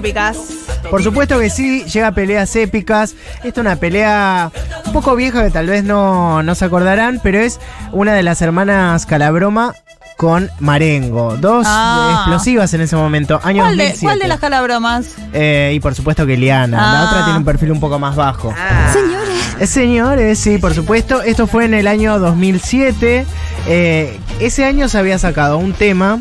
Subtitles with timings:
[0.00, 0.36] épicas.
[0.90, 3.14] Por supuesto que sí, llega a peleas épicas.
[3.44, 4.50] Esta es una pelea
[4.86, 7.60] un poco vieja que tal vez no, no se acordarán, pero es
[7.92, 9.74] una de las hermanas Calabroma
[10.16, 11.36] con Marengo.
[11.38, 12.14] Dos Ah.
[12.18, 14.06] explosivas en ese momento, año ¿Cuál de, 2007.
[14.06, 15.06] cuál de las calabromas?
[15.32, 16.76] Eh, y por supuesto que Liana.
[16.76, 17.06] La Ah.
[17.06, 18.52] otra tiene un perfil un poco más bajo.
[18.56, 18.92] Ah,
[19.60, 21.20] Eh, Señores, sí, por supuesto.
[21.22, 23.26] Esto fue en el año 2007.
[23.66, 26.20] Eh, ese año se había sacado un tema.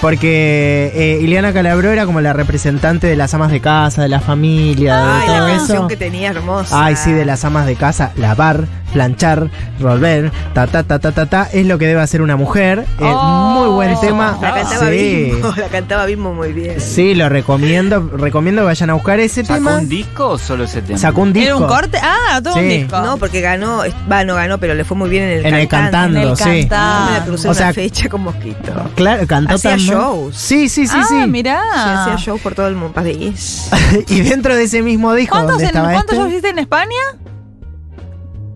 [0.00, 4.20] Porque eh, Ileana Calabro era como la representante de las amas de casa, de la
[4.20, 5.88] familia, de Ay, la todo canción eso.
[5.88, 6.84] que tenía hermosa.
[6.84, 11.26] Ay, sí, de las amas de casa, lavar, planchar, volver, ta ta ta ta ta
[11.26, 12.84] ta, es lo que debe hacer una mujer.
[13.00, 14.38] Eh, Oh, muy buen tema.
[14.40, 15.30] La cantaba sí.
[15.32, 16.80] Bimbo, la cantaba Bimbo muy bien.
[16.80, 19.78] Sí, lo recomiendo, recomiendo que vayan a buscar ese ¿Sacó tema.
[19.78, 20.98] un disco o solo ese tema?
[20.98, 21.46] Sacó un disco.
[21.46, 21.98] ¿Era un corte?
[22.02, 22.66] Ah, todo un Sí.
[22.68, 23.00] disco.
[23.00, 25.68] No, porque ganó, va, no ganó, pero le fue muy bien en el En el
[25.68, 26.18] cantante.
[26.18, 26.68] cantando, En el sí.
[26.68, 26.98] cantando.
[27.04, 28.72] No me la crucé O una sea, fecha con Mosquito.
[28.94, 29.90] Claro, cantó Hacía también.
[29.98, 30.36] shows.
[30.36, 31.14] Sí, sí, sí, ah, sí.
[31.28, 31.60] mirá.
[31.72, 31.78] Se
[32.12, 33.68] hacía show por todo el mundo, país.
[34.08, 36.96] y dentro de ese mismo disco ¿Cuántos, en, estaba ¿cuántos este, shows hiciste en España?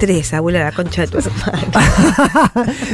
[0.02, 1.62] Tres, abuela, la concha de tu hermano.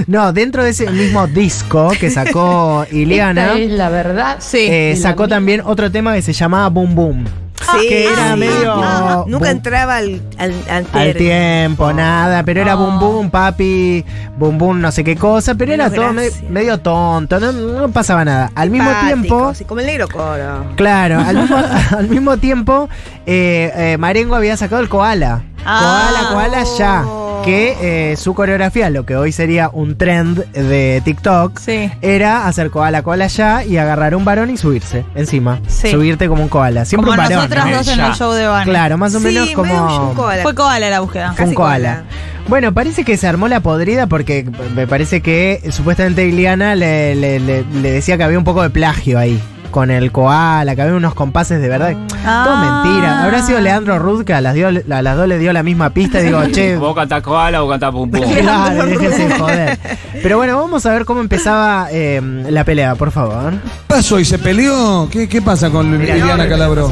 [0.06, 4.36] no, dentro de ese mismo disco que sacó Ileana, la verdad.
[4.40, 4.66] Sí.
[4.68, 7.24] eh, sacó también otro tema que se llamaba Boom Boom.
[7.72, 8.40] Sí, que era sí.
[8.40, 11.18] medio- Ah, Nunca entraba al, al, al Al término.
[11.18, 12.78] tiempo, nada, pero era Oh.
[12.78, 14.04] Boom Boom, papi,
[14.38, 16.12] Boom Boom, no sé qué cosa, pero era todo
[16.50, 18.52] medio tonto, no, no pasaba nada.
[18.54, 20.66] Al mismo tiempo, sí, como el negro coro.
[20.76, 21.56] claro, al mismo,
[21.96, 22.88] al mismo tiempo,
[23.26, 25.42] eh, eh, Marengo había sacado el koala.
[25.70, 26.08] Ah.
[26.10, 27.04] koala, koala ya.
[27.44, 27.76] Que
[28.12, 31.90] eh, su coreografía, lo que hoy sería un trend de TikTok, Sí.
[32.02, 35.60] era hacer koala, koala ya y agarrar un varón y subirse encima.
[35.68, 35.90] Sí.
[35.90, 36.84] Subirte como un koala.
[36.84, 37.36] Siempre Como un varón.
[37.38, 37.76] nosotras ¿no?
[37.76, 38.06] dos en Ya.
[38.08, 38.64] el show de Van.
[38.64, 40.14] Claro, más o Sí, menos como.
[40.14, 40.42] koala.
[40.42, 41.32] Fue koala la búsqueda.
[41.34, 41.94] Fue un koala.
[41.96, 42.02] koala.
[42.48, 47.38] Bueno, parece que se armó la podrida porque me parece que supuestamente Iliana le, le-
[47.40, 49.40] le- le decía que había un poco de plagio ahí.
[49.70, 51.92] Con el koala, que había unos compases de verdad.
[52.24, 52.42] Ah.
[52.44, 53.22] Todo mentira.
[53.22, 55.90] Habrá sido Leandro Ruth que a las, dio- a las dos le dio la misma
[55.90, 56.76] pista y digo, che.
[56.76, 58.20] Vos cantás koala, vos cantás pum pum.
[58.22, 59.78] Claro, déjense joder.
[60.22, 62.20] Pero bueno, vamos a ver cómo empezaba eh,
[62.50, 63.52] la pelea, por favor.
[63.52, 64.18] ¿Qué pasó?
[64.18, 65.08] ¿Y se peleó?
[65.10, 66.90] ¿Qué, qué pasa con Mirá, Liliana no, Calabro?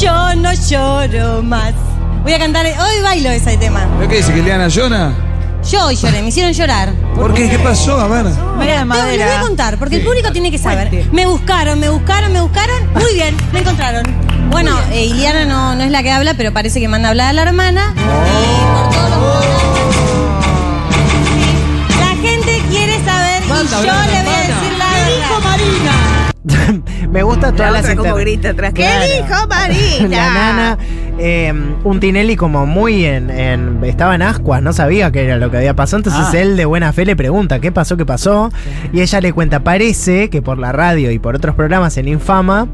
[0.00, 1.74] Yo no lloro más.
[2.22, 3.80] Voy a cantar, hoy bailo ese tema.
[3.98, 5.10] ¿Pero qué dice que Liliana llora?
[5.70, 6.92] Yo hoy lloré, me hicieron llorar.
[7.14, 7.48] ¿Por qué?
[7.48, 7.98] ¿Qué pasó?
[8.00, 8.24] A ver.
[8.24, 9.40] De Te- Les voy a madera.
[9.42, 11.06] contar, porque el público tiene que saber.
[11.12, 12.92] Me buscaron, me buscaron, me buscaron.
[12.94, 14.02] Muy bien, me encontraron.
[14.50, 17.28] Bueno, eh, Iliana no, no es la que habla, pero parece que manda a hablar
[17.28, 17.94] a la hermana.
[17.96, 19.44] Y por todos los modos,
[22.00, 26.11] La gente quiere saber y yo le voy a decir la verdad.
[27.10, 28.72] Me gusta todas La las otra como inter- grita atrás.
[28.74, 29.04] ¿Qué Claro.
[29.06, 30.08] dijo Marina?
[30.16, 30.78] La nana,
[31.18, 31.52] eh,
[31.84, 35.58] un Tinelli como muy en, en- Estaba en ascuas, no sabía qué era lo que
[35.58, 35.98] había pasado.
[35.98, 36.38] Entonces Ah.
[36.40, 38.50] él de buena fe le pregunta qué pasó, qué pasó.
[38.92, 42.66] Y ella le cuenta, parece que por la radio y por otros programas en Infama,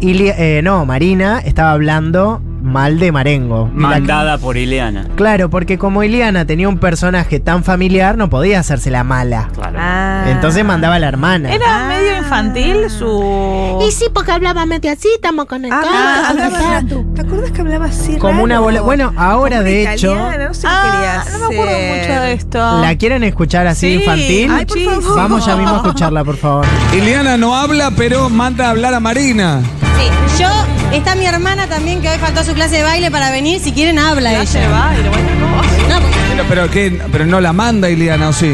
[0.00, 3.70] Ili- eh, no, Marina estaba hablando mal de Marengo.
[3.74, 5.06] Y Mandada por Ileana.
[5.16, 9.48] claro, porque como Iliana tenía un personaje tan familiar, no podía hacerse la mala.
[9.54, 9.78] Claro.
[9.80, 10.24] Ah.
[10.28, 11.52] Entonces mandaba a la hermana.
[11.52, 13.78] Era medio infantil su.
[13.90, 16.82] sí, porque hablaba medio así, estamos con el Ah, hablaba-
[17.14, 18.16] ¿Te acuerdas que hablaba así?
[18.16, 18.44] Como raro?
[18.44, 20.82] una bola- bueno, ahora, Como de una hecho- italiana, no sé qué Ah,
[21.24, 22.80] quería no me acuerdo mucho de esto.
[22.80, 23.94] ¿La quieren escuchar así Sí.
[24.00, 24.50] infantil?
[24.52, 25.16] Ay, por favor.
[25.16, 26.66] Vamos ya mismo a escucharla, por favor.
[26.92, 29.60] Liliana no habla, pero manda a hablar a Marina.
[29.98, 30.48] Sí, yo,
[30.92, 33.60] está mi hermana también que hoy faltó a su clase de baile para venir.
[33.60, 34.68] Si quieren, habla Clase ella.
[34.68, 35.88] de baile, cosa.
[35.88, 37.02] No, porque Pero, pero, ¿qué?
[37.12, 38.52] pero no la manda Liliana, ¿o sí?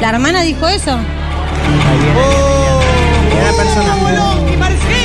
[0.00, 0.98] la hermana dijo eso.
[3.34, 4.00] Cada personaje.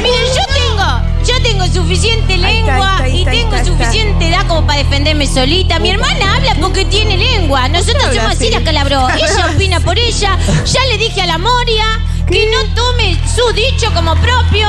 [0.01, 3.53] Miren, yo tengo, yo tengo suficiente Ahí está, lengua ahí está, ahí y está, tengo
[3.55, 3.71] ahí está.
[3.85, 5.79] suficiente edad como para defenderme solita.
[5.79, 7.67] Mi hermana habla porque tiene lengua.
[7.69, 8.53] Nosotros habla somos así así?
[8.55, 9.07] la calabró.
[9.15, 10.37] Ella opina por ella.
[10.65, 11.85] Ya le dije a la Moria
[12.29, 14.67] que no tome su dicho como propio.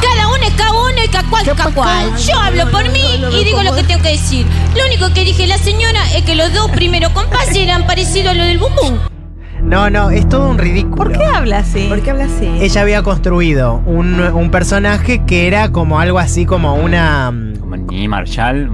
[0.00, 2.16] Cada uno es cada uno y cada cual es cada cual.
[2.16, 3.00] Yo hablo por mí
[3.32, 4.46] y digo lo que tengo que decir.
[4.76, 8.34] Lo único que dije la señora es que los dos primeros compases eran parecidos a
[8.34, 8.98] lo del bumbum.
[9.62, 10.96] No, no, es todo un ridículo.
[10.96, 11.86] ¿Por qué habla así?
[11.88, 12.46] ¿Por qué habla así?
[12.60, 17.32] Ella había construido un, un personaje que era como algo así como una.
[17.88, 18.68] Nini Marshall.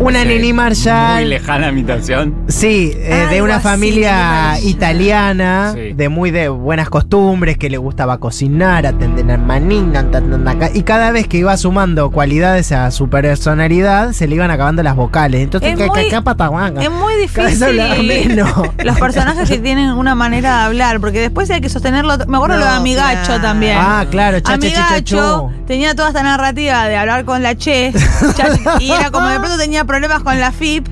[0.00, 1.14] Una, Nini Marshall.
[1.20, 2.34] Muy lejana imitación.
[2.48, 5.92] Sí, eh, de una así, familia italiana, Sí.
[5.92, 11.28] de muy de buenas costumbres, que le gustaba cocinar, atender a ca- y cada vez
[11.28, 15.42] que iba sumando cualidades a su personalidad, se le iban acabando las vocales.
[15.42, 16.82] Entonces, Es ca- muy- pataguanga.
[16.82, 17.76] Es muy difícil.
[18.06, 18.50] menos.
[18.84, 22.16] Los personajes que tienen una manera de hablar, porque después hay que sostenerlo.
[22.28, 23.42] Me acuerdo No, lo de Amigacho claro.
[23.42, 23.76] también.
[23.78, 27.54] Ah, claro, cha, cha, cha, cha, Amigacho tenía toda esta narrativa de hablar con la
[27.56, 27.92] Che,
[28.36, 30.86] cha- y era como de pronto tenía problemas con la FIP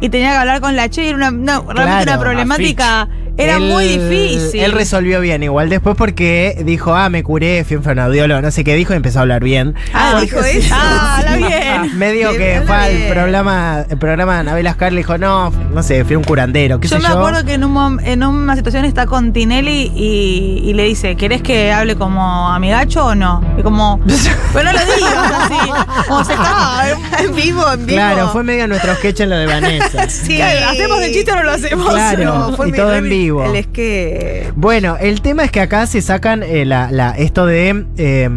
[0.00, 3.08] y tenía que hablar con la Che, y era una, una- realmente Claro, una problemática
[3.38, 4.60] Era él- muy difícil.
[4.60, 8.64] Él resolvió bien, igual después porque dijo, ah, me curé, fui un fonoaudiólogo, no sé
[8.64, 9.74] qué dijo y empezó a hablar bien.
[9.94, 10.74] Ah, dijo eso.
[10.76, 11.98] Ah, habla bien.
[11.98, 16.04] Medio que fue al programa, el programa de Anabel Ascar, le dijo, no, no sé,
[16.04, 17.18] fui un curandero, qué Yo sé me yo.
[17.18, 21.40] acuerdo que en, un en una situación está con Tinelli y, y le dice, ¿querés
[21.42, 23.42] que hable como amigacho o no?
[23.58, 24.00] Y como,
[24.52, 25.70] pero no lo digas así.
[26.08, 26.88] Como se está.
[27.22, 27.96] En vivo, en vivo.
[27.96, 30.08] Claro, fue medio nuestro sketch en lo de Vanessa.
[30.08, 30.40] Sí.
[30.40, 31.88] ¿Hacemos el chiste o no lo hacemos?
[31.94, 32.52] Claro.
[32.56, 33.44] fue y todo en mi- vivo.
[33.44, 34.52] El es que.
[34.56, 38.28] Bueno, el tema es que acá se sacan eh, la, la- esto de, eh,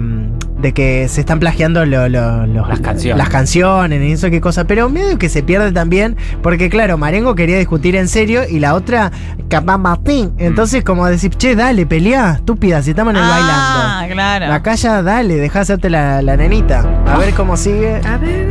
[0.60, 3.18] de que se están plagiando lo- Las canciones.
[3.18, 7.34] las canciones y eso qué cosa, pero medio que se pierde también, porque claro, Marengo
[7.36, 9.12] quería discutir en serio y la otra,
[9.50, 10.34] capaz Martín.
[10.38, 14.14] Entonces, como decir, che, dale, peleá, estúpida, si estamos en el Ah, bailando.
[14.14, 14.54] claro.
[14.54, 16.86] Acá ya dale, deja hacerte la, la nenita.
[17.08, 18.00] A ver cómo sigue.
[18.06, 18.48] A ver.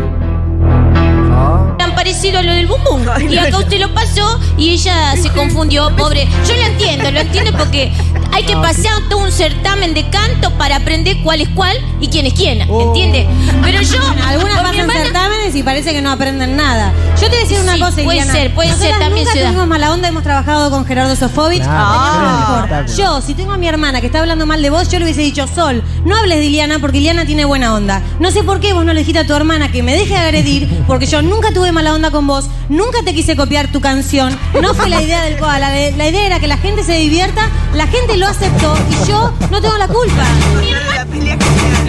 [1.79, 3.03] Tan parecido a lo del bum bum.
[3.29, 6.29] Y acá usted lo pasó y ella se confundió, pobre.
[6.47, 7.93] Yo lo entiendo, lo entiendo porque
[8.32, 12.27] hay que pasar todo un certamen de canto para aprender cuál es cuál y quién
[12.27, 13.27] es quién, ¿entiende?
[13.62, 16.93] Pero yo, Algunas pasan hermana, certámenes y parece que no aprenden nada.
[17.21, 18.32] Yo te decía una Sí, cosa, puede Iliana.
[18.32, 21.62] ser, puede ser, Nosotras también nunca tuvimos mala onda, hemos trabajado con Gerardo Sofovich.
[21.62, 22.97] Claro, espectáculo.
[22.97, 25.23] Yo, si tengo a mi hermana que está hablando mal de vos, yo le hubiese
[25.23, 28.03] dicho, Sol, no hables de Iliana porque Iliana tiene buena onda.
[28.21, 30.19] No sé por qué vos no le dijiste a tu hermana que me deje de
[30.21, 34.37] agredir, porque yo nunca tuve mala onda con vos, nunca te quise copiar tu canción.
[34.61, 37.43] No fue la idea del koala, la, la idea era que la gente se divierta,
[37.75, 40.25] la gente lo aceptó y yo no tengo la culpa.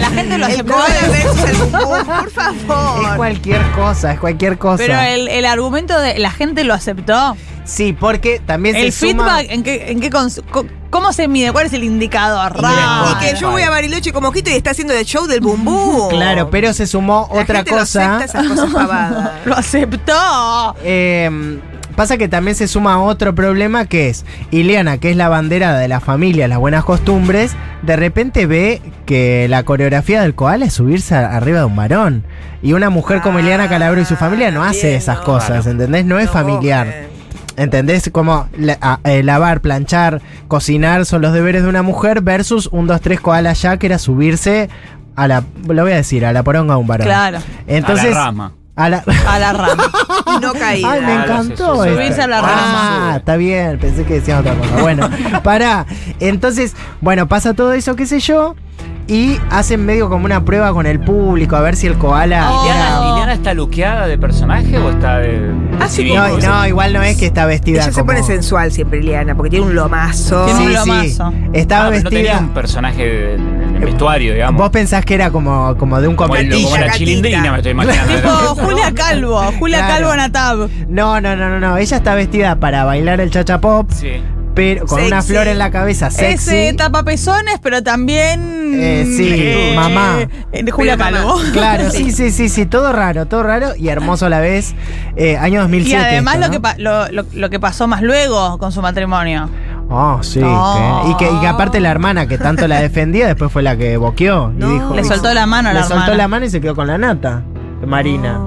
[0.00, 0.74] La gente lo El aceptó.
[0.74, 2.32] por Es
[2.66, 3.16] favor.
[3.16, 4.78] cualquier cosa, es cualquier cosa.
[4.78, 7.36] Pero el, el argumento de la gente lo aceptó.
[7.64, 11.28] Sí, porque también El se suma- feedback, ¿en qué, en qué cons- co- ¿cómo se
[11.28, 11.52] mide?
[11.52, 12.52] ¿Cuál es el indicador?
[12.58, 13.18] Y Raro.
[13.20, 16.08] que yo voy a Bariloche como Quito y está haciendo el show del bum bum.
[16.10, 18.16] Claro, pero se sumó La otra gente lo cosa.
[18.16, 19.30] acepta esas cosas pavadas.
[19.44, 20.74] Lo aceptó.
[20.82, 21.60] Eh,
[21.96, 25.88] pasa que también se suma otro problema que es Ileana, que es la bandera de
[25.88, 31.14] la familia, las buenas costumbres, de repente ve que la coreografía del koala es subirse
[31.14, 32.24] arriba de un varón.
[32.62, 35.24] Y una mujer como Ileana Calabro y su familia no hace bien, esas no.
[35.24, 36.04] cosas, ¿entendés?
[36.04, 37.10] No es No, familiar.
[37.56, 38.08] ¿Entendés?
[38.12, 42.86] Como la- a- eh, lavar, planchar, cocinar son los deberes de una mujer versus un
[42.86, 44.70] 2, 3 koala ya que era subirse
[45.16, 47.06] a la, lo voy a decir, a la poronga de un varón.
[47.06, 47.38] Claro.
[47.66, 48.52] Entonces, a la rama.
[48.84, 49.84] A la- A la rama.
[50.36, 50.92] Y no caída.
[50.92, 51.82] Ay, me encantó.
[51.82, 53.16] sí, sí, subirse a la Ah, rama.
[53.18, 54.80] está bien, pensé que decías otra cosa.
[54.80, 55.08] Bueno,
[55.42, 55.86] pará.
[56.20, 58.54] Entonces, bueno, pasa todo eso, qué sé yo.
[59.08, 62.50] Y hacen medio como una prueba con el público a ver si el koala.
[62.52, 62.62] Oh.
[62.62, 65.50] ¿Liliana, Liliana está luqueada de personaje o está de,
[65.80, 66.12] Ah, sí?
[66.14, 69.34] No, no, igual no es que está vestida Ella se como- pone sensual siempre, Liliana,
[69.34, 70.44] porque tiene un lomazo.
[70.44, 70.88] Tiene un Sí, sí.
[71.18, 71.32] lomazo.
[71.52, 72.40] Estaba Ah, pero no tenía vestida.
[72.46, 73.36] un personaje
[73.84, 74.60] vestuario, digamos.
[74.60, 76.70] Vos pensás que era como, como de un como, el- comercio.
[76.70, 78.14] como la chilindrina, me estoy imaginando.
[78.14, 79.40] tipo Julia Calvo.
[79.58, 79.94] Julia Claro.
[79.94, 80.68] Calvo Natab.
[80.88, 81.76] No, no, no, no, no.
[81.76, 84.22] Ella está vestida para bailar el chacha pop, Sí.
[84.54, 86.50] pero con una flor en la cabeza sexy.
[86.56, 88.72] Ese tapapezones, pero también.
[88.74, 90.20] Eh, sí, mamá.
[90.52, 91.18] eh, Julia mamá.
[91.18, 91.40] Calvo.
[91.52, 94.74] Claro, sí, sí, sí, sí, todo raro, todo raro y hermoso a la vez.
[95.16, 96.00] Eh, año 2007.
[96.00, 96.46] Y además esto,
[96.78, 99.50] lo, que lo- lo que pasó más luego con su matrimonio.
[99.94, 100.40] Oh, sí.
[100.40, 101.02] No.
[101.04, 103.76] que- y, que, y que aparte la hermana que tanto la defendía, después fue la
[103.76, 104.48] que boqueó.
[104.56, 104.70] No.
[104.70, 106.16] y dijo, Le soltó la mano a le la soltó hermana.
[106.16, 107.42] la mano y se quedó con la nata.
[107.86, 108.38] Marina.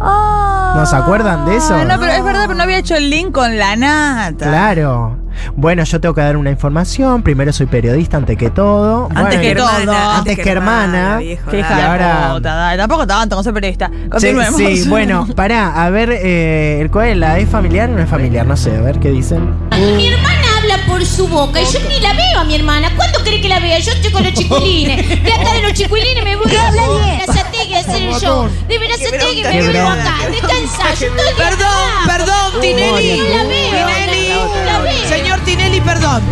[0.00, 0.72] Ah.
[0.76, 1.76] ¿No se acuerdan de eso?
[1.84, 4.48] No, pero es verdad, pero no había hecho el link con la nata.
[4.48, 5.18] Claro.
[5.56, 7.22] Bueno, yo tengo que dar una información.
[7.22, 9.04] Primero soy periodista ante que todo.
[9.14, 9.92] Antes Bueno, que y- todo.
[10.16, 11.16] Antes que hermana.
[11.18, 13.90] viejo, hija ahora- puta, Tampoco tanto, no soy periodista.
[13.92, 14.56] Sí, Continuemos.
[14.56, 18.46] sí, bueno, pará, a ver, eh, el Coela, ¿es familiar o no es familiar?
[18.46, 19.54] No sé, a ver qué dicen.
[19.70, 20.41] Mi hermana
[20.86, 22.92] por su boca y yo ni la veo a mi hermana.
[22.96, 23.78] ¿Cuándo cree que la vea?
[23.78, 25.08] Yo estoy con los chiculines.
[25.22, 28.48] De acá de los chiculines me voy a Verazategui a hacer el show.
[28.68, 30.14] De Verazategui me vuelvo acá.
[30.30, 30.94] Descansa.
[31.00, 33.18] Yo estoy Perdón, perdón, Tinelli.
[33.18, 33.86] No la veo.
[33.86, 34.28] Tinelli.
[34.32, 35.08] No.
[35.08, 36.22] Señor Tinelli, perdón.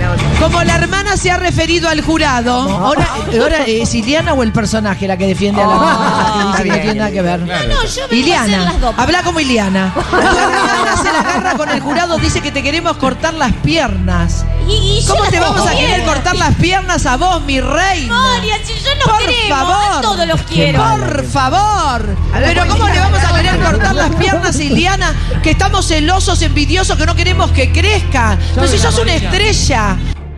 [0.41, 3.09] Como la hermana se ha referido al jurado, ahora,
[3.41, 6.75] ahora es Iliana o el personaje la que defiende a la hermana, dice que no
[6.83, 7.41] tiene nada que ver.
[7.41, 8.95] No, yo vengo a hacer Iliana, las dos.
[8.97, 9.93] habla como Iliana.
[10.11, 14.40] Cuando Iliana se la agarra con el jurado, dice que te queremos cortar las piernas.
[14.69, 15.87] Y, y yo ¿Cómo te vamos a quiero.
[15.89, 17.61] querer cortar las piernas a vos, mi?
[17.61, 19.99] Moria, si yo no Por queremos, favor.
[19.99, 20.83] a todos los quiero.
[20.83, 22.17] Por favor.
[22.33, 25.15] Pero ¿cómo le vamos a querer cortar las piernas a Iliana?
[25.43, 28.39] Que estamos celosos, envidiosos, que no queremos que crezca.
[28.69, 29.97] Si sos una estrella.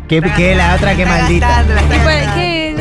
[0.09, 1.65] Que, que la otra que maldita.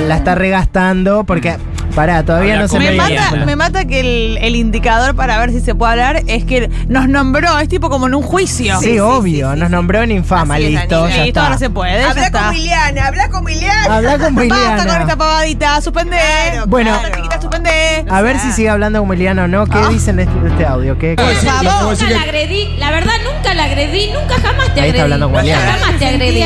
[0.07, 1.57] La está regastando porque
[1.95, 5.51] Pará, todavía Habla no se Me mata, me mata que el, el indicador para ver
[5.51, 8.79] si se puede hablar es que nos nombró, es tipo como en un juicio.
[8.79, 11.07] Sí, obvio, nos nombró en infama, Así es, listo.
[11.09, 11.43] Ya está.
[11.45, 12.03] ahora se puede.
[12.03, 13.95] Habla con Miliana, habla con Miliana.
[13.95, 15.01] Habla con Basta con Miliana.
[15.01, 16.17] esta pavadita, suspende.
[16.51, 16.91] Claro, Bueno.
[16.91, 18.05] Basta, chiquita, suspende.
[18.09, 19.65] A ver si sigue hablando con Miliana o no.
[19.67, 20.97] ¿Qué dicen de este, de este audio?
[20.97, 21.91] ¿Qué, qué- Por favor.
[21.91, 25.01] Nunca la agredí, la verdad nunca la agredí, nunca jamás te Ahí está agredí.
[25.01, 25.79] hablando con nunca Mariana.
[25.79, 26.41] jamás te agredí.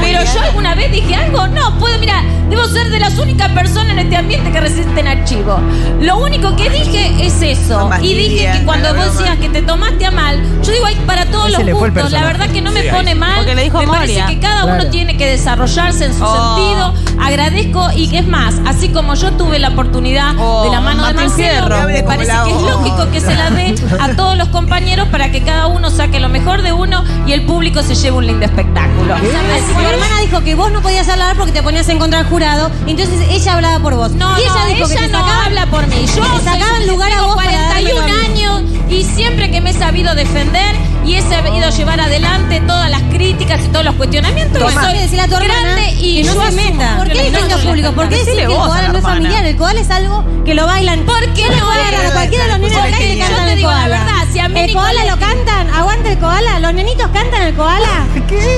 [0.00, 3.92] Pero yo alguna vez dije algo, no, puedo, mira, debo ser de las únicas personas
[3.92, 5.58] en este ambiente que resisten archivo.
[6.00, 7.90] Lo único que dije es eso.
[8.02, 11.26] Y dije que cuando vos decías que te tomaste a mal, yo digo, hay para
[11.26, 12.12] todos los gustos.
[12.12, 12.94] La verdad que no me Sí, ahí.
[12.94, 13.36] pone mal.
[13.36, 14.00] Porque le dijo me Moria.
[14.00, 14.82] parece que cada Claro.
[14.82, 16.56] uno tiene que desarrollarse en su Oh.
[16.56, 16.94] sentido.
[17.22, 21.06] Agradezco y que es más, así como yo tuve la oportunidad Oh, de la mano
[21.06, 25.08] de Marcelo, me parece que es lógico que se la dé a todos los compañeros
[25.08, 28.26] para que cada uno saque lo mejor de uno y el público se lleve un
[28.26, 29.14] lindo espectáculo.
[29.14, 32.20] Así que Mi hermana dijo que vos no podías hablar porque te ponías en contra
[32.20, 34.12] del jurado, entonces ella hablaba por vos.
[34.12, 36.06] No, y ella no, dijo que ella te no habla por mí.
[36.06, 38.24] Yo que te sacaban lugar a vos para darme 41 lo mismo.
[38.24, 40.74] años y siempre que me he sabido defender
[41.04, 44.84] y he sabido llevar adelante todas las críticas y todos los cuestionamientos, Tomá.
[44.84, 46.96] soy decirle a tu grande y no yo se meta.
[46.96, 47.92] ¿Por qué defendió no, público?
[47.92, 49.44] ¿Por qué decir que el koala la no es familiar?
[49.44, 51.00] El koala es algo que lo bailan.
[51.00, 54.19] ¿Por qué no agarran a cualquiera de los nenes de la calle cantan el koala.
[54.32, 55.68] Si a mí ¿El koala lo cantan?
[55.70, 56.58] ¿Aguanta el koala?
[56.60, 57.88] ¿Los nenitos cantan el koala?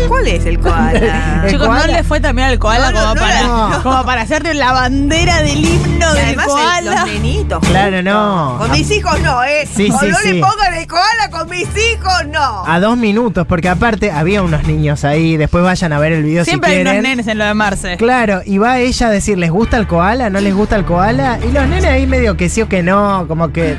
[0.08, 1.40] ¿Cuál es el koala?
[1.44, 1.86] El Chicos, koala.
[1.86, 3.82] no le fue también al koala No, no, como, no, para, no.
[3.82, 6.94] como para hacerte la bandera del himno Y del además el- koala.
[7.04, 7.58] los nenitos.
[7.68, 8.56] Claro, no.
[8.58, 9.66] Con mis hijos no, ¿eh?
[9.72, 10.32] Sí, o sí, no sí.
[10.34, 12.64] le pongan el koala con mis hijos, no.
[12.66, 15.36] A dos minutos, porque aparte había unos niños ahí.
[15.36, 17.00] Después vayan a ver el video Siempre si hay quieren.
[17.00, 17.96] unos nenes en lo de Marce.
[17.96, 20.28] Claro, y va ella a decir, ¿les gusta el koala?
[20.30, 21.38] ¿No les gusta el koala?
[21.46, 23.76] Y los nenes ahí medio que sí o que no, como que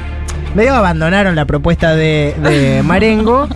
[0.56, 3.48] medio abandonaron la propuesta de, de Marengo.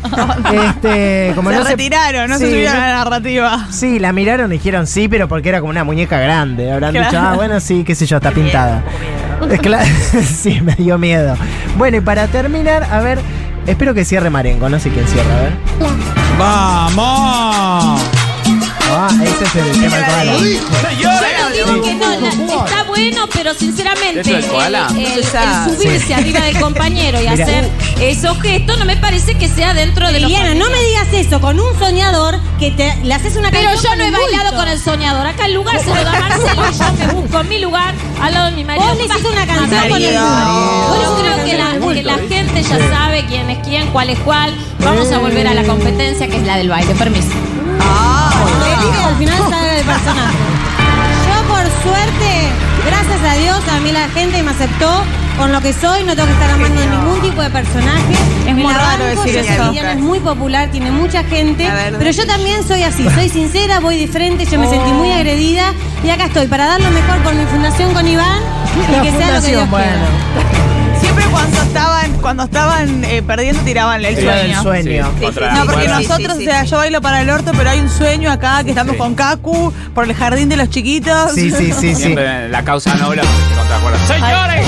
[0.54, 3.68] este, como se no retiraron, no se subieron a la narrativa.
[3.70, 6.72] Sí, la miraron y dijeron sí, pero porque era como una muñeca grande.
[6.72, 7.08] Habrán Claro.
[7.10, 8.84] dicho, ah, bueno, sí, qué sé yo, está pintada.
[9.52, 9.86] Es cla-
[10.26, 11.36] sí, me dio miedo.
[11.78, 13.20] Bueno, y para terminar, a ver,
[13.68, 15.54] espero que cierre Marengo, no sé quién cierra, a ver.
[16.40, 18.02] ¡Vamos!
[18.90, 20.34] Ah, ese es el tema del koala.
[21.54, 24.88] Yo digo que no, la- está bueno, pero sinceramente ¿Eso del koala?
[24.98, 25.24] el,
[25.78, 27.44] subirse arriba del compañero y Mira.
[27.44, 31.08] hacer esos gestos no me parece que sea dentro de los Liliana, no me digas
[31.14, 34.22] eso con un soñador que te, le haces una Pero canción yo con no he
[34.32, 35.28] bailado con el soñador.
[35.28, 38.46] Acá el lugar se lo da Marcelo y yo me busco mi lugar al lado
[38.48, 38.88] de mi marido.
[38.88, 40.22] Vos le hiciste una canción con el bulto.
[40.88, 42.02] Vos le Yo hiciste creo una que canción la, que bulto.
[42.04, 44.54] la gente ya sabe quién es quién, cuál es cuál.
[44.80, 46.94] Vamos a volver a la competencia que es la del baile.
[46.96, 47.28] Permiso.
[49.08, 50.38] Al final salga del personaje.
[51.28, 52.50] Yo por suerte,
[52.86, 55.04] gracias a Dios, a mí la gente me aceptó
[55.38, 58.14] con lo que soy, no tengo que estar amando ningún tipo de personaje.
[58.48, 59.72] Es muy raro decir eso.
[59.72, 64.08] es muy popular, tiene mucha gente, pero yo también soy así, soy sincera, voy de
[64.08, 67.46] frente, yo me sentí muy agredida y acá estoy para dar lo mejor por mi
[67.46, 68.42] fundación con Iván
[68.76, 69.86] y La que sea lo que Dios bueno.
[69.86, 70.47] quiera.
[71.48, 74.64] Cuando estaban, cuando estaban eh, perdiendo tiraban el Era el sueño.
[74.64, 75.12] sueño.
[75.20, 75.26] Sí,
[75.56, 77.90] No, porque sí, nosotros, sí, o sea, yo bailo para el orto, pero hay un
[77.90, 78.98] sueño acá que estamos Sí.
[79.00, 81.34] con Kaku por el jardín de los chiquitos.
[81.34, 82.16] Sí, sí, sí, sí.
[82.50, 83.22] La causa noble
[83.56, 83.98] contrajuega.
[84.08, 84.68] ¡Señores!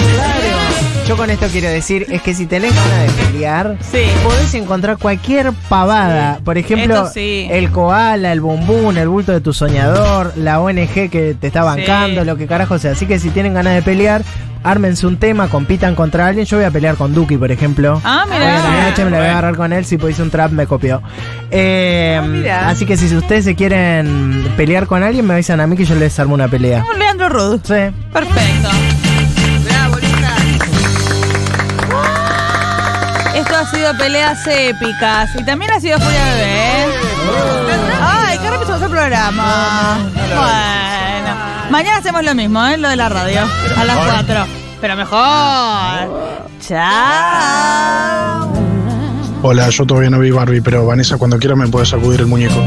[1.07, 4.01] Yo con esto quiero decir es que si tenés ganas de pelear, Sí.
[4.23, 6.39] podés encontrar cualquier pavada.
[6.45, 11.47] Por ejemplo, el koala, el bumbún, el bulto de tu soñador, la ONG que te
[11.47, 12.27] está bancando, Sí.
[12.27, 12.91] lo que carajo sea.
[12.91, 14.21] Así que si tienen ganas de pelear,
[14.63, 16.45] ármense un tema, compitan contra alguien.
[16.45, 18.01] Yo voy a pelear con Duki, por ejemplo.
[18.03, 18.89] Ah, mira.
[18.89, 19.85] noche me la voy a agarrar con él.
[19.85, 21.01] Si hice un trap, me copió.
[21.51, 22.69] Eh, Ah, mira.
[22.69, 25.95] así que si ustedes se quieren pelear con alguien, me avisan a mí que yo
[25.95, 26.81] les armo una pelea.
[26.81, 27.61] Como Leandro Rud.
[27.63, 27.95] Sí.
[28.13, 28.69] Perfecto.
[33.59, 35.29] Ha sido peleas épicas.
[35.37, 36.85] Y también ha sido Furia Bebé.
[38.01, 39.97] Ay, qué rápido el programa.
[40.13, 41.69] Bueno.
[41.69, 42.77] Mañana hacemos lo mismo, ¿eh?
[42.77, 43.41] Lo de la radio.
[43.77, 44.45] A las 4.
[44.79, 46.47] Pero mejor.
[46.61, 46.79] Chao.
[49.41, 52.61] Hola, yo todavía no vi Barbie, pero Vanessa, cuando quiera me puedes sacudir el muñeco.